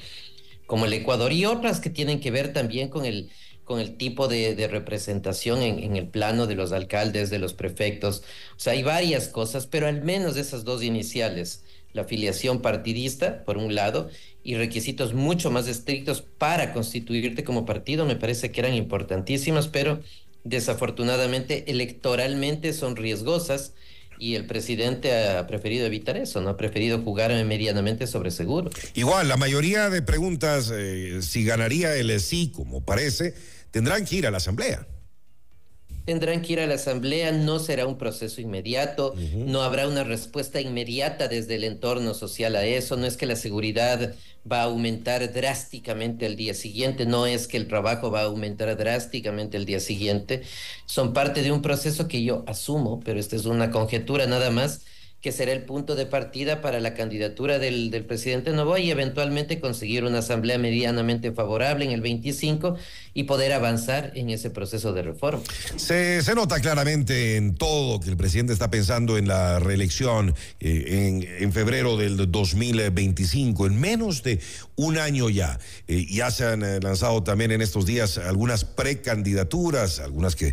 como 0.72 0.86
el 0.86 0.94
Ecuador 0.94 1.34
y 1.34 1.44
otras 1.44 1.80
que 1.80 1.90
tienen 1.90 2.18
que 2.18 2.30
ver 2.30 2.54
también 2.54 2.88
con 2.88 3.04
el, 3.04 3.28
con 3.62 3.78
el 3.78 3.98
tipo 3.98 4.26
de, 4.26 4.56
representación 4.70 5.60
en, 5.60 5.96
el 5.98 6.08
plano 6.08 6.46
de 6.46 6.54
los 6.54 6.72
alcaldes, 6.72 7.28
de 7.28 7.38
los 7.38 7.52
prefectos. 7.52 8.22
O 8.56 8.58
sea, 8.58 8.72
hay 8.72 8.82
varias 8.82 9.28
cosas, 9.28 9.66
pero 9.66 9.86
al 9.86 10.02
menos 10.02 10.38
esas 10.38 10.64
dos 10.64 10.82
iniciales, 10.82 11.62
la 11.92 12.00
afiliación 12.00 12.62
partidista, 12.62 13.44
por 13.44 13.58
un 13.58 13.74
lado, 13.74 14.08
y 14.42 14.54
requisitos 14.54 15.12
mucho 15.12 15.50
más 15.50 15.68
estrictos 15.68 16.22
para 16.22 16.72
constituirte 16.72 17.44
como 17.44 17.66
partido, 17.66 18.06
me 18.06 18.16
parece 18.16 18.50
que 18.50 18.60
eran 18.60 18.72
importantísimas, 18.72 19.68
pero 19.68 20.00
desafortunadamente 20.42 21.70
electoralmente 21.70 22.72
son 22.72 22.96
riesgosas 22.96 23.74
y 24.18 24.34
el 24.34 24.46
presidente 24.46 25.12
ha 25.12 25.46
preferido 25.46 25.86
evitar 25.86 26.16
eso, 26.16 26.40
no 26.40 26.50
ha 26.50 26.56
preferido 26.56 27.00
jugar 27.00 27.32
medianamente 27.44 28.06
sobre 28.06 28.30
seguro. 28.30 28.70
Igual, 28.94 29.28
la 29.28 29.36
mayoría 29.36 29.90
de 29.90 30.02
preguntas, 30.02 30.70
eh, 30.72 31.20
si 31.22 31.44
ganaría 31.44 31.94
el 31.96 32.20
sí, 32.20 32.52
como 32.54 32.84
parece, 32.84 33.34
tendrán 33.70 34.04
que 34.04 34.16
ir 34.16 34.26
a 34.26 34.30
la 34.30 34.36
Asamblea 34.38 34.86
tendrán 36.04 36.42
que 36.42 36.54
ir 36.54 36.60
a 36.60 36.66
la 36.66 36.74
asamblea, 36.74 37.32
no 37.32 37.58
será 37.58 37.86
un 37.86 37.98
proceso 37.98 38.40
inmediato, 38.40 39.14
no 39.46 39.62
habrá 39.62 39.86
una 39.88 40.04
respuesta 40.04 40.60
inmediata 40.60 41.28
desde 41.28 41.54
el 41.54 41.64
entorno 41.64 42.14
social 42.14 42.56
a 42.56 42.64
eso, 42.64 42.96
no 42.96 43.06
es 43.06 43.16
que 43.16 43.26
la 43.26 43.36
seguridad 43.36 44.14
va 44.50 44.60
a 44.62 44.64
aumentar 44.64 45.32
drásticamente 45.32 46.26
el 46.26 46.36
día 46.36 46.54
siguiente, 46.54 47.06
no 47.06 47.26
es 47.26 47.46
que 47.46 47.56
el 47.56 47.68
trabajo 47.68 48.10
va 48.10 48.20
a 48.20 48.24
aumentar 48.24 48.76
drásticamente 48.76 49.56
el 49.56 49.64
día 49.66 49.80
siguiente, 49.80 50.42
son 50.86 51.12
parte 51.12 51.42
de 51.42 51.52
un 51.52 51.62
proceso 51.62 52.08
que 52.08 52.22
yo 52.24 52.44
asumo, 52.46 53.00
pero 53.00 53.20
esta 53.20 53.36
es 53.36 53.44
una 53.44 53.70
conjetura 53.70 54.26
nada 54.26 54.50
más, 54.50 54.84
que 55.22 55.30
será 55.30 55.52
el 55.52 55.62
punto 55.62 55.94
de 55.94 56.04
partida 56.04 56.60
para 56.60 56.80
la 56.80 56.94
candidatura 56.94 57.60
del, 57.60 58.04
presidente 58.08 58.50
Novoa 58.50 58.80
y 58.80 58.90
eventualmente 58.90 59.60
conseguir 59.60 60.02
una 60.02 60.18
asamblea 60.18 60.58
medianamente 60.58 61.30
favorable 61.30 61.84
en 61.84 61.92
el 61.92 62.00
25 62.00 62.76
y 63.14 63.22
poder 63.22 63.52
avanzar 63.52 64.10
en 64.16 64.30
ese 64.30 64.50
proceso 64.50 64.92
de 64.92 65.02
reforma. 65.02 65.40
Se, 65.76 66.22
se 66.22 66.34
nota 66.34 66.58
claramente 66.60 67.36
en 67.36 67.54
todo 67.54 68.00
que 68.00 68.10
el 68.10 68.16
presidente 68.16 68.52
está 68.52 68.68
pensando 68.68 69.16
en 69.16 69.28
la 69.28 69.60
reelección 69.60 70.34
eh, 70.58 71.08
en, 71.08 71.44
en, 71.44 71.52
febrero 71.52 71.96
del 71.96 72.30
2025, 72.30 73.66
en 73.66 73.80
menos 73.80 74.24
de 74.24 74.40
un 74.74 74.98
año 74.98 75.30
ya. 75.30 75.60
Eh, 75.86 76.04
ya 76.10 76.32
se 76.32 76.46
han 76.46 76.64
eh, 76.64 76.80
lanzado 76.80 77.22
también 77.22 77.52
en 77.52 77.62
estos 77.62 77.86
días 77.86 78.18
algunas 78.18 78.64
precandidaturas, 78.64 80.00
algunas 80.00 80.34
que 80.34 80.52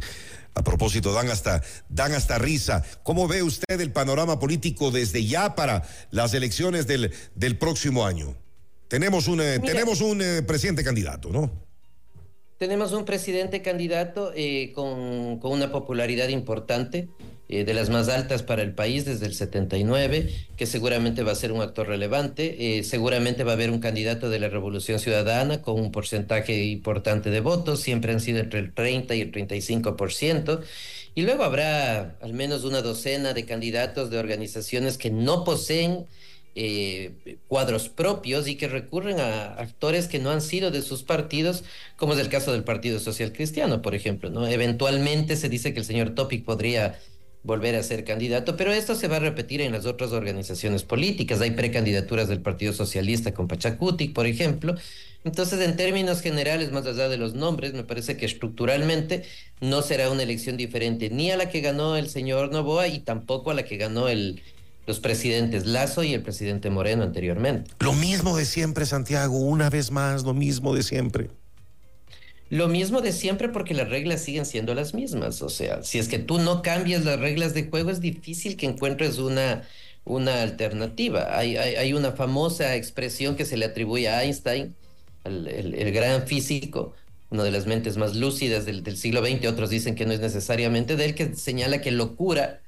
a 0.53 0.63
propósito, 0.63 1.13
dan 1.13 1.29
hasta, 1.29 1.62
dan 1.89 2.13
hasta 2.13 2.38
risa. 2.38 2.84
¿Cómo 3.03 3.27
ve 3.27 3.44
usted 3.44 3.79
el 3.79 3.91
panorama 3.91 4.39
político 4.39 4.91
desde 4.91 5.25
ya 5.25 5.56
para 5.56 5.84
las 6.12 6.34
elecciones 6.34 6.88
del, 6.88 7.13
del 7.36 7.58
próximo 7.58 8.06
año? 8.06 8.36
Tenemos 8.88 9.27
un, 9.27 9.41
eh, 9.41 9.60
tenemos 9.60 10.01
un 10.01 10.22
eh, 10.22 10.41
presidente 10.41 10.84
candidato, 10.84 11.29
¿no? 11.29 11.69
Tenemos 12.60 12.92
un 12.92 13.06
presidente 13.06 13.62
candidato 13.62 14.34
eh, 14.36 14.74
con, 14.75 15.39
una 15.42 15.72
popularidad 15.72 16.28
importante, 16.28 17.08
eh, 17.48 17.63
de 17.63 17.74
las 17.74 17.89
más 17.89 18.10
altas 18.10 18.44
para 18.44 18.62
el 18.62 18.74
país 18.74 19.06
desde 19.06 19.28
el 19.28 19.34
79, 19.34 20.30
que 20.58 20.66
seguramente 20.66 21.24
va 21.24 21.32
a 21.32 21.36
ser 21.36 21.54
un 21.54 21.62
actor 21.62 21.88
relevante. 21.88 22.78
Eh, 22.78 22.84
seguramente 22.84 23.46
va 23.46 23.51
a 23.51 23.54
haber 23.54 23.72
un 23.72 23.80
candidato 23.80 24.30
de 24.30 24.39
la 24.39 24.50
Revolución 24.50 25.00
Ciudadana 25.00 25.62
con 25.62 25.80
un 25.80 25.94
porcentaje 25.94 26.66
importante 26.66 27.30
de 27.30 27.39
votos, 27.39 27.80
siempre 27.80 28.12
han 28.12 28.20
sido 28.20 28.39
entre 28.39 28.60
el 28.60 28.74
30 28.74 29.16
y 29.16 29.22
el 29.22 29.32
35%. 29.32 30.60
Y 31.16 31.22
luego 31.22 31.46
habrá 31.46 32.18
al 32.20 32.34
menos 32.34 32.66
una 32.66 32.82
docena 32.82 33.34
de 33.34 33.46
candidatos 33.46 34.10
de 34.10 34.18
organizaciones 34.18 34.98
que 34.98 35.12
no 35.12 35.46
poseen 35.46 36.08
eh, 36.56 37.38
cuadros 37.48 37.89
propios 37.89 38.48
y 38.48 38.56
que 38.56 38.68
recurren 38.68 39.20
a 39.20 39.53
actores 39.53 40.08
que 40.08 40.20
no 40.20 40.32
han 40.32 40.41
sido 40.41 40.72
de 40.72 40.82
sus 40.82 41.03
partidos, 41.03 41.63
como 41.96 42.13
es 42.13 42.20
el 42.20 42.29
caso 42.29 42.51
del 42.51 42.63
Partido 42.63 43.00
Social 43.00 43.32
Cristiano, 43.32 43.82
por 43.82 43.96
ejemplo. 43.96 44.29
¿no? 44.29 44.48
Eventualmente 44.48 45.36
se 45.36 45.50
dice 45.50 45.74
que 45.74 45.79
el 45.79 45.86
señor 45.86 46.15
Topic 46.15 46.44
podría 46.44 47.00
volver 47.44 47.75
a 47.75 47.84
ser 47.84 48.03
candidato, 48.03 48.58
pero 48.58 48.74
esto 48.74 48.96
se 48.96 49.08
va 49.08 49.18
a 49.18 49.20
repetir 49.20 49.62
en 49.62 49.72
las 49.72 49.86
otras 49.86 50.12
organizaciones 50.12 50.84
políticas. 50.84 51.39
Hay 51.39 51.51
precandidaturas 51.51 52.27
del 52.27 52.41
Partido 52.41 52.74
Socialista 52.74 53.34
con 53.34 53.48
Pachacutic, 53.48 54.13
por 54.13 54.25
ejemplo. 54.25 54.75
Entonces, 55.24 55.62
en 55.62 55.75
términos 55.75 56.22
generales, 56.22 56.72
más 56.72 56.86
allá 56.86 57.10
de 57.10 57.18
los 57.18 57.34
nombres, 57.34 57.74
me 57.74 57.84
parece 57.84 58.18
que 58.18 58.25
estructuralmente 58.25 59.24
no 59.62 59.82
será 59.82 60.10
una 60.12 60.24
elección 60.24 60.58
diferente 60.58 61.10
ni 61.10 61.32
a 61.32 61.38
la 61.38 61.50
que 61.50 61.62
ganó 61.62 61.96
el 61.98 62.10
señor 62.10 62.51
Novoa 62.51 62.88
y 62.88 63.00
tampoco 63.00 63.51
a 63.51 63.53
la 63.53 63.63
que 63.63 63.77
ganó 63.77 64.10
el, 64.10 64.41
los 64.89 65.00
presidentes 65.00 65.67
Lazo 65.67 66.01
y 66.01 66.15
el 66.15 66.24
presidente 66.24 66.72
Moreno 66.72 67.03
anteriormente. 67.03 67.69
Lo 67.79 67.93
mismo 67.93 68.36
de 68.36 68.43
siempre, 68.43 68.88
Santiago, 68.88 69.38
una 69.38 69.69
vez 69.69 69.91
más, 69.91 70.24
lo 70.24 70.34
mismo 70.34 70.74
de 70.74 70.81
siempre. 70.81 71.29
Lo 72.50 72.67
mismo 72.67 73.00
de 73.00 73.12
siempre 73.12 73.50
porque 73.50 73.75
las 73.75 73.88
reglas 73.88 74.22
siguen 74.22 74.48
siendo 74.48 74.74
las 74.74 74.96
mismas. 74.96 75.43
O 75.43 75.50
sea, 75.50 75.84
si 75.84 76.00
es 76.00 76.08
que 76.08 76.17
tú 76.17 76.39
no 76.39 76.63
cambias 76.63 77.05
las 77.05 77.19
reglas 77.19 77.53
de 77.53 77.67
juego, 77.69 77.91
es 77.91 78.01
difícil 78.01 78.58
que 78.58 78.65
encuentres 78.65 79.19
una, 79.19 79.62
una 80.05 80.41
alternativa. 80.41 81.38
Hay, 81.38 81.55
hay, 81.55 81.75
hay 81.75 81.93
una 81.93 82.13
famosa 82.13 82.75
expresión 82.75 83.36
que 83.36 83.46
se 83.46 83.58
le 83.58 83.65
atribuye 83.65 84.10
a 84.10 84.24
Einstein, 84.24 84.74
el, 85.24 85.48
el, 85.50 85.75
el 85.75 85.91
gran 85.91 86.25
físico, 86.25 86.96
una 87.29 87.43
de 87.43 87.51
las 87.51 87.67
mentes 87.67 87.98
más 87.98 88.15
lúcidas 88.15 88.65
del, 88.65 88.81
del 88.81 88.98
siglo 88.98 89.24
XX, 89.24 89.46
otros 89.50 89.69
dicen 89.69 89.93
que 89.93 90.08
no 90.08 90.13
es 90.13 90.19
necesariamente 90.19 90.96
de 90.96 91.05
él, 91.05 91.13
que 91.13 91.36
señala 91.36 91.79
que 91.79 91.91
locura 91.91 92.62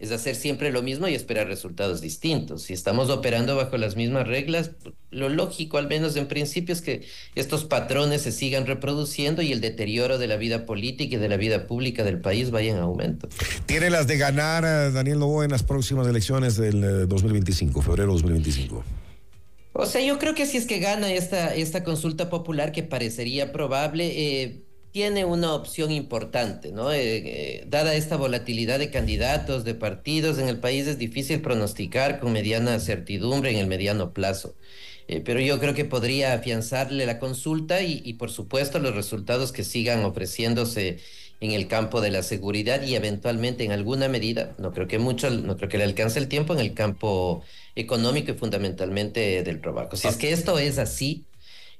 es 0.00 0.10
hacer 0.12 0.34
siempre 0.34 0.72
lo 0.72 0.82
mismo 0.82 1.06
y 1.08 1.14
esperar 1.14 1.46
resultados 1.46 2.00
distintos. 2.00 2.62
Si 2.62 2.72
estamos 2.72 3.10
operando 3.10 3.54
bajo 3.54 3.76
las 3.76 3.96
mismas 3.96 4.26
reglas, 4.26 4.70
lo 5.10 5.28
lógico, 5.28 5.76
al 5.76 5.88
menos 5.88 6.16
en 6.16 6.26
principio, 6.26 6.72
es 6.72 6.80
que 6.80 7.06
estos 7.34 7.64
patrones 7.64 8.22
se 8.22 8.32
sigan 8.32 8.66
reproduciendo 8.66 9.42
y 9.42 9.52
el 9.52 9.60
deterioro 9.60 10.16
de 10.16 10.26
la 10.26 10.36
vida 10.36 10.64
política 10.64 11.16
y 11.16 11.18
de 11.18 11.28
la 11.28 11.36
vida 11.36 11.66
pública 11.66 12.02
del 12.02 12.18
país 12.18 12.50
vaya 12.50 12.72
en 12.72 12.78
aumento. 12.78 13.28
¿Tiene 13.66 13.90
las 13.90 14.06
de 14.06 14.16
ganar 14.16 14.64
a 14.64 14.90
Daniel 14.90 15.18
Novoa 15.18 15.44
en 15.44 15.50
las 15.50 15.62
próximas 15.62 16.06
elecciones 16.06 16.56
del 16.56 17.06
2025, 17.06 17.82
febrero 17.82 18.12
2025? 18.12 18.82
O 19.74 19.86
sea, 19.86 20.00
yo 20.00 20.18
creo 20.18 20.34
que 20.34 20.46
si 20.46 20.56
es 20.56 20.66
que 20.66 20.78
gana 20.78 21.12
esta, 21.12 21.54
esta 21.54 21.84
consulta 21.84 22.30
popular, 22.30 22.72
que 22.72 22.82
parecería 22.82 23.52
probable, 23.52 24.06
eh, 24.42 24.62
tiene 24.92 25.24
una 25.24 25.54
opción 25.54 25.90
importante, 25.92 26.72
¿no? 26.72 26.92
Eh, 26.92 27.18
eh, 27.18 27.64
dada 27.68 27.94
esta 27.94 28.16
volatilidad 28.16 28.78
de 28.78 28.90
candidatos, 28.90 29.64
de 29.64 29.74
partidos 29.74 30.38
en 30.38 30.48
el 30.48 30.58
país, 30.58 30.86
es 30.86 30.98
difícil 30.98 31.40
pronosticar 31.42 32.20
con 32.20 32.32
mediana 32.32 32.78
certidumbre 32.80 33.50
en 33.50 33.58
el 33.58 33.66
mediano 33.66 34.12
plazo. 34.12 34.56
Eh, 35.08 35.20
pero 35.24 35.40
yo 35.40 35.58
creo 35.60 35.74
que 35.74 35.84
podría 35.84 36.32
afianzarle 36.34 37.06
la 37.06 37.18
consulta 37.18 37.82
y, 37.82 38.00
y, 38.04 38.14
por 38.14 38.30
supuesto, 38.30 38.78
los 38.78 38.94
resultados 38.94 39.52
que 39.52 39.64
sigan 39.64 40.04
ofreciéndose 40.04 40.98
en 41.40 41.52
el 41.52 41.68
campo 41.68 42.00
de 42.00 42.10
la 42.10 42.22
seguridad 42.22 42.82
y 42.82 42.94
eventualmente 42.94 43.64
en 43.64 43.72
alguna 43.72 44.08
medida, 44.08 44.54
no 44.58 44.72
creo 44.72 44.86
que 44.86 44.98
mucho, 44.98 45.30
no 45.30 45.56
creo 45.56 45.68
que 45.68 45.78
le 45.78 45.84
alcance 45.84 46.18
el 46.18 46.28
tiempo 46.28 46.52
en 46.52 46.60
el 46.60 46.74
campo 46.74 47.42
económico 47.74 48.32
y 48.32 48.34
fundamentalmente 48.34 49.42
del 49.42 49.60
trabajo. 49.60 49.96
Si 49.96 50.06
es 50.06 50.16
que 50.16 50.32
esto 50.32 50.58
es 50.58 50.78
así, 50.78 51.24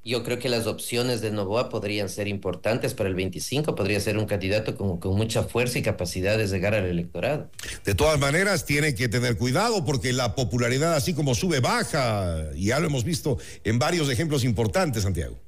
yo 0.02 0.22
creo 0.22 0.38
que 0.38 0.48
las 0.48 0.66
opciones 0.66 1.20
de 1.20 1.30
Novoa 1.30 1.68
podrían 1.68 2.08
ser 2.08 2.26
importantes 2.26 2.94
para 2.94 3.08
el 3.08 3.14
25, 3.14 3.74
podría 3.74 4.00
ser 4.00 4.16
un 4.16 4.26
candidato 4.26 4.74
con, 4.74 4.98
con, 4.98 5.14
mucha 5.16 5.42
fuerza 5.42 5.78
y 5.78 5.82
capacidad 5.82 6.38
de 6.38 6.46
llegar 6.46 6.74
al 6.74 6.86
electorado. 6.86 7.50
De 7.84 7.94
todas 7.94 8.18
maneras, 8.18 8.64
tiene 8.64 8.94
que 8.94 9.08
tener 9.08 9.36
cuidado 9.36 9.84
porque 9.84 10.12
la 10.12 10.34
popularidad 10.34 10.94
así 10.94 11.12
como 11.12 11.34
sube, 11.34 11.60
baja, 11.60 12.46
y 12.54 12.66
ya 12.66 12.80
lo 12.80 12.86
hemos 12.86 13.04
visto 13.04 13.38
en 13.64 13.78
varios 13.78 14.08
ejemplos 14.08 14.44
importantes, 14.44 15.02
Santiago. 15.02 15.38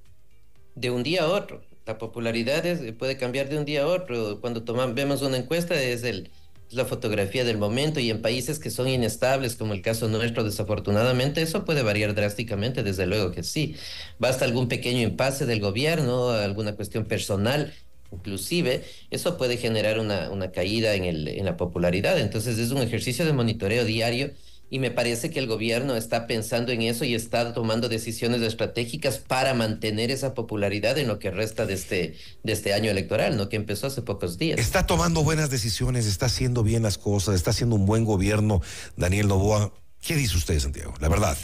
De 0.74 0.90
un 0.90 1.02
día 1.02 1.22
a 1.22 1.28
otro, 1.28 1.62
la 1.86 1.98
popularidad 1.98 2.64
es, 2.66 2.92
puede 2.92 3.16
cambiar 3.16 3.48
de 3.48 3.58
un 3.58 3.64
día 3.64 3.84
a 3.84 3.86
otro. 3.86 4.40
Cuando 4.40 4.62
tomamos, 4.62 4.94
vemos 4.94 5.22
una 5.22 5.38
encuesta 5.38 5.80
es 5.80 6.04
el 6.04 6.30
la 6.74 6.84
fotografía 6.84 7.44
del 7.44 7.58
momento 7.58 8.00
y 8.00 8.10
en 8.10 8.22
países 8.22 8.58
que 8.58 8.70
son 8.70 8.88
inestables, 8.88 9.56
como 9.56 9.74
el 9.74 9.82
caso 9.82 10.08
nuestro, 10.08 10.44
desafortunadamente, 10.44 11.42
eso 11.42 11.64
puede 11.64 11.82
variar 11.82 12.14
drásticamente, 12.14 12.82
desde 12.82 13.06
luego 13.06 13.30
que 13.32 13.42
sí. 13.42 13.76
Basta 14.18 14.44
algún 14.44 14.68
pequeño 14.68 15.00
impasse 15.02 15.46
del 15.46 15.60
gobierno, 15.60 16.30
alguna 16.30 16.74
cuestión 16.76 17.04
personal, 17.06 17.72
inclusive, 18.12 18.84
eso 19.10 19.36
puede 19.38 19.56
generar 19.56 19.98
una, 19.98 20.30
una 20.30 20.52
caída 20.52 20.94
en, 20.94 21.04
el, 21.04 21.28
en 21.28 21.44
la 21.44 21.56
popularidad. 21.56 22.18
Entonces 22.18 22.58
es 22.58 22.70
un 22.70 22.82
ejercicio 22.82 23.24
de 23.24 23.32
monitoreo 23.32 23.84
diario 23.84 24.32
y 24.72 24.78
me 24.78 24.90
parece 24.90 25.28
que 25.28 25.38
el 25.38 25.46
gobierno 25.46 25.96
está 25.96 26.26
pensando 26.26 26.72
en 26.72 26.80
eso 26.80 27.04
y 27.04 27.14
está 27.14 27.52
tomando 27.52 27.90
decisiones 27.90 28.40
estratégicas 28.40 29.18
para 29.18 29.52
mantener 29.52 30.10
esa 30.10 30.32
popularidad 30.32 30.96
en 30.96 31.08
lo 31.08 31.18
que 31.18 31.30
resta 31.30 31.66
de 31.66 31.74
este, 31.74 32.16
de 32.42 32.52
este 32.54 32.72
año 32.72 32.90
electoral, 32.90 33.36
¿no? 33.36 33.50
que 33.50 33.56
empezó 33.56 33.88
hace 33.88 34.00
pocos 34.00 34.38
días. 34.38 34.58
Está 34.58 34.86
tomando 34.86 35.22
buenas 35.22 35.50
decisiones, 35.50 36.06
está 36.06 36.24
haciendo 36.24 36.62
bien 36.62 36.82
las 36.82 36.96
cosas, 36.96 37.34
está 37.34 37.50
haciendo 37.50 37.76
un 37.76 37.84
buen 37.84 38.06
gobierno, 38.06 38.62
Daniel 38.96 39.28
Novoa. 39.28 39.74
¿Qué 40.00 40.16
dice 40.16 40.38
usted, 40.38 40.58
Santiago? 40.58 40.94
La 41.00 41.10
verdad. 41.10 41.36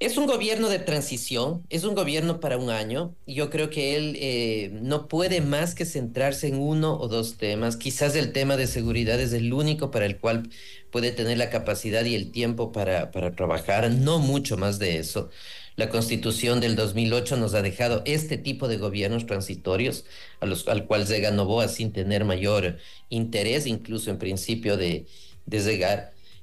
Es 0.00 0.16
un 0.16 0.26
gobierno 0.26 0.68
de 0.68 0.78
transición, 0.78 1.66
es 1.70 1.82
un 1.82 1.96
gobierno 1.96 2.38
para 2.38 2.56
un 2.56 2.70
año. 2.70 3.16
Yo 3.26 3.50
creo 3.50 3.68
que 3.68 3.96
él 3.96 4.16
eh, 4.20 4.70
no 4.80 5.08
puede 5.08 5.40
más 5.40 5.74
que 5.74 5.84
centrarse 5.84 6.46
en 6.46 6.60
uno 6.60 6.96
o 7.00 7.08
dos 7.08 7.36
temas. 7.36 7.76
Quizás 7.76 8.14
el 8.14 8.32
tema 8.32 8.56
de 8.56 8.68
seguridad 8.68 9.18
es 9.20 9.32
el 9.32 9.52
único 9.52 9.90
para 9.90 10.06
el 10.06 10.18
cual 10.18 10.50
puede 10.92 11.10
tener 11.10 11.36
la 11.36 11.50
capacidad 11.50 12.04
y 12.04 12.14
el 12.14 12.30
tiempo 12.30 12.70
para, 12.70 13.10
para 13.10 13.32
trabajar, 13.34 13.90
no 13.90 14.20
mucho 14.20 14.56
más 14.56 14.78
de 14.78 14.98
eso. 14.98 15.30
La 15.74 15.88
constitución 15.88 16.60
del 16.60 16.76
2008 16.76 17.36
nos 17.36 17.54
ha 17.54 17.62
dejado 17.62 18.02
este 18.04 18.38
tipo 18.38 18.68
de 18.68 18.76
gobiernos 18.76 19.26
transitorios, 19.26 20.04
a 20.38 20.46
los, 20.46 20.68
al 20.68 20.86
cual 20.86 21.06
llega 21.06 21.32
Novoa 21.32 21.66
sin 21.66 21.92
tener 21.92 22.24
mayor 22.24 22.78
interés, 23.08 23.66
incluso 23.66 24.10
en 24.10 24.18
principio 24.18 24.76
de, 24.76 25.06
de. 25.46 25.58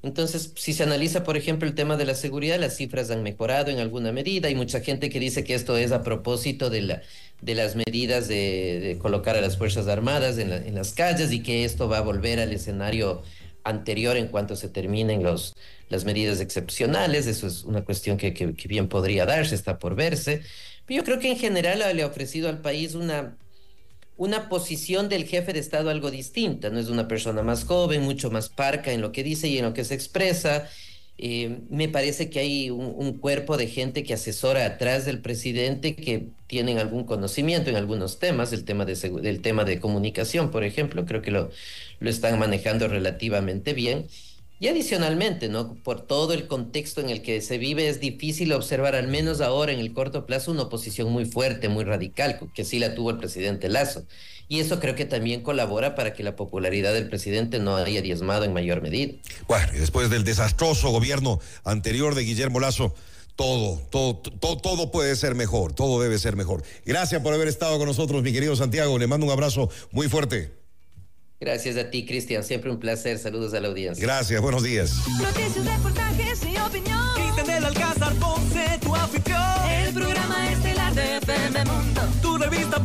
Entonces, 0.06 0.52
si 0.56 0.74
se 0.74 0.84
analiza, 0.84 1.24
por 1.24 1.36
ejemplo, 1.36 1.68
el 1.68 1.74
tema 1.74 1.98
de 1.98 2.06
la 2.06 2.14
seguridad, 2.14 2.60
las 2.60 2.78
cifras 2.78 3.10
han 3.10 3.24
mejorado 3.24 3.72
en 3.72 3.80
alguna 3.80 4.12
medida. 4.12 4.48
Hay 4.48 4.56
mucha 4.56 4.82
gente 4.82 5.10
que 5.10 5.20
dice 5.20 5.44
que 5.44 5.56
esto 5.56 5.78
es 5.78 5.92
a 5.92 6.04
propósito 6.04 6.70
de, 6.70 6.82
la, 6.82 7.02
de 7.42 7.56
las 7.56 7.76
medidas 7.76 8.28
de, 8.28 8.80
de 8.80 8.98
colocar 9.00 9.36
a 9.36 9.42
las 9.42 9.58
Fuerzas 9.58 9.88
Armadas 9.88 10.38
en, 10.38 10.52
la, 10.52 10.58
en, 10.58 10.76
las 10.76 10.94
calles 10.94 11.32
y 11.32 11.42
que 11.42 11.66
esto 11.66 11.90
va 11.90 11.98
a 11.98 12.02
volver 12.02 12.40
al 12.40 12.54
escenario 12.54 13.24
anterior 13.64 14.16
en 14.16 14.28
cuanto 14.28 14.56
se 14.56 14.70
terminen 14.70 15.24
los, 15.24 15.56
las 15.90 16.06
medidas 16.06 16.40
excepcionales. 16.40 17.26
Eso 17.26 17.48
es 17.48 17.64
una 17.64 17.84
cuestión 17.84 18.18
que, 18.18 18.32
que, 18.34 18.54
que 18.54 18.68
bien 18.68 18.88
podría 18.88 19.26
darse, 19.26 19.56
está 19.56 19.80
por 19.80 19.96
verse. 19.96 20.44
Pero 20.86 21.00
yo 21.00 21.04
creo 21.04 21.20
que 21.20 21.32
en 21.32 21.40
general 21.40 21.80
le 21.96 22.04
ha 22.04 22.08
ofrecido 22.08 22.48
al 22.48 22.62
país 22.62 22.94
una 22.94 23.38
una 24.18 24.50
posición 24.50 25.10
del 25.10 25.26
jefe 25.26 25.54
de 25.54 25.60
Estado 25.60 25.90
algo 25.90 26.12
distinta. 26.12 26.70
No 26.70 26.80
es 26.80 26.90
una 26.90 27.08
persona 27.08 27.44
más 27.44 27.66
joven, 27.66 28.02
mucho 28.02 28.32
más 28.32 28.50
parca 28.50 28.92
en 28.94 29.02
lo 29.02 29.12
que 29.12 29.24
dice 29.24 29.48
y 29.48 29.58
en 29.58 29.66
lo 29.66 29.74
que 29.74 29.84
se 29.84 29.94
expresa. 29.94 30.70
Eh, 31.18 31.60
me 31.70 31.88
parece 31.88 32.30
que 32.30 32.40
hay 32.40 32.70
un, 32.70 33.18
cuerpo 33.20 33.56
de 33.56 33.68
gente 33.68 34.04
que 34.04 34.14
asesora 34.14 34.66
atrás 34.66 35.06
del 35.06 35.22
presidente 35.22 35.96
que 35.96 36.28
tienen 36.48 36.78
algún 36.78 37.06
conocimiento 37.06 37.70
en 37.70 37.78
algunos 37.78 38.20
temas, 38.20 38.52
el 38.52 38.66
tema 38.66 38.84
de, 38.86 38.96
del 38.96 39.42
tema 39.42 39.64
de 39.64 39.80
comunicación, 39.80 40.52
por 40.52 40.66
ejemplo, 40.66 41.06
creo 41.06 41.22
que 41.22 41.32
lo, 41.32 41.52
lo 42.00 42.10
están 42.10 42.38
manejando 42.38 42.90
relativamente 42.90 43.74
bien. 43.74 44.08
Y 44.66 44.68
adicionalmente, 44.68 45.48
¿no? 45.48 45.76
Por 45.76 46.02
todo 46.02 46.34
el 46.34 46.48
contexto 46.48 47.00
en 47.00 47.12
el 47.12 47.22
que 47.22 47.40
se 47.42 47.60
vive, 47.60 47.88
es 47.88 48.00
difícil 48.00 48.52
observar, 48.52 48.96
al 48.96 49.08
menos 49.08 49.40
ahora 49.40 49.72
en 49.72 49.80
el 49.80 49.94
corto 49.94 50.26
plazo, 50.26 50.50
una 50.50 50.64
oposición 50.64 51.12
muy 51.12 51.26
fuerte, 51.26 51.70
muy 51.70 51.84
radical, 51.84 52.40
que 52.52 52.66
sí 52.66 52.80
la 52.80 52.96
tuvo 52.96 53.12
el 53.12 53.20
presidente 53.20 53.70
Lazo. 53.70 54.08
Y 54.48 54.62
eso 54.62 54.80
creo 54.80 54.96
que 54.96 55.06
también 55.06 55.42
colabora 55.42 55.94
para 55.94 56.14
que 56.14 56.24
la 56.24 56.36
popularidad 56.36 56.96
del 56.96 57.10
presidente 57.10 57.60
no 57.60 57.76
haya 57.76 58.02
diezmado 58.02 58.44
en 58.44 58.54
mayor 58.54 58.82
medida. 58.82 59.14
Bueno, 59.48 59.68
y 59.76 59.78
después 59.78 60.10
del 60.10 60.24
desastroso 60.24 60.90
gobierno 60.90 61.40
anterior 61.64 62.16
de 62.16 62.24
Guillermo 62.24 62.60
Lazo, 62.60 62.96
todo, 63.36 63.80
todo, 63.92 64.16
todo, 64.16 64.58
todo 64.58 64.90
puede 64.90 65.16
ser 65.16 65.36
mejor, 65.36 65.74
todo 65.74 66.02
debe 66.02 66.18
ser 66.18 66.36
mejor. 66.36 66.64
Gracias 66.88 67.22
por 67.22 67.36
haber 67.36 67.50
estado 67.50 67.78
con 67.78 67.86
nosotros, 67.86 68.24
mi 68.24 68.34
querido 68.34 68.56
Santiago. 68.56 68.98
Le 68.98 69.06
mando 69.06 69.28
un 69.28 69.32
abrazo 69.32 69.70
muy 69.92 70.10
fuerte. 70.10 70.65
Gracias 71.40 71.76
a 71.78 71.90
ti, 71.90 72.06
Cristian. 72.06 72.44
Siempre 72.44 72.72
un 72.72 72.80
placer. 72.80 73.20
Saludos 73.20 73.54
a 73.54 73.60
la 73.60 73.68
audiencia. 73.68 74.06
Gracias, 74.06 74.42
buenos 74.42 74.64
días. 74.64 74.96
Noticias, 75.20 75.66
reportajes 75.66 76.40
y 76.44 76.58
opinión. 76.58 77.00
Cristian 77.16 77.48
del 77.48 77.66
Alcázar, 77.66 78.14
Ponce, 78.16 78.80
tu 78.82 78.96
afición. 78.96 79.42
El 79.70 79.94
programa 79.94 80.52
estelar 80.52 80.94
de 80.94 81.18
FM 81.18 81.66
Mundo. 81.66 82.02
Tu 82.22 82.38
revista 82.38 82.82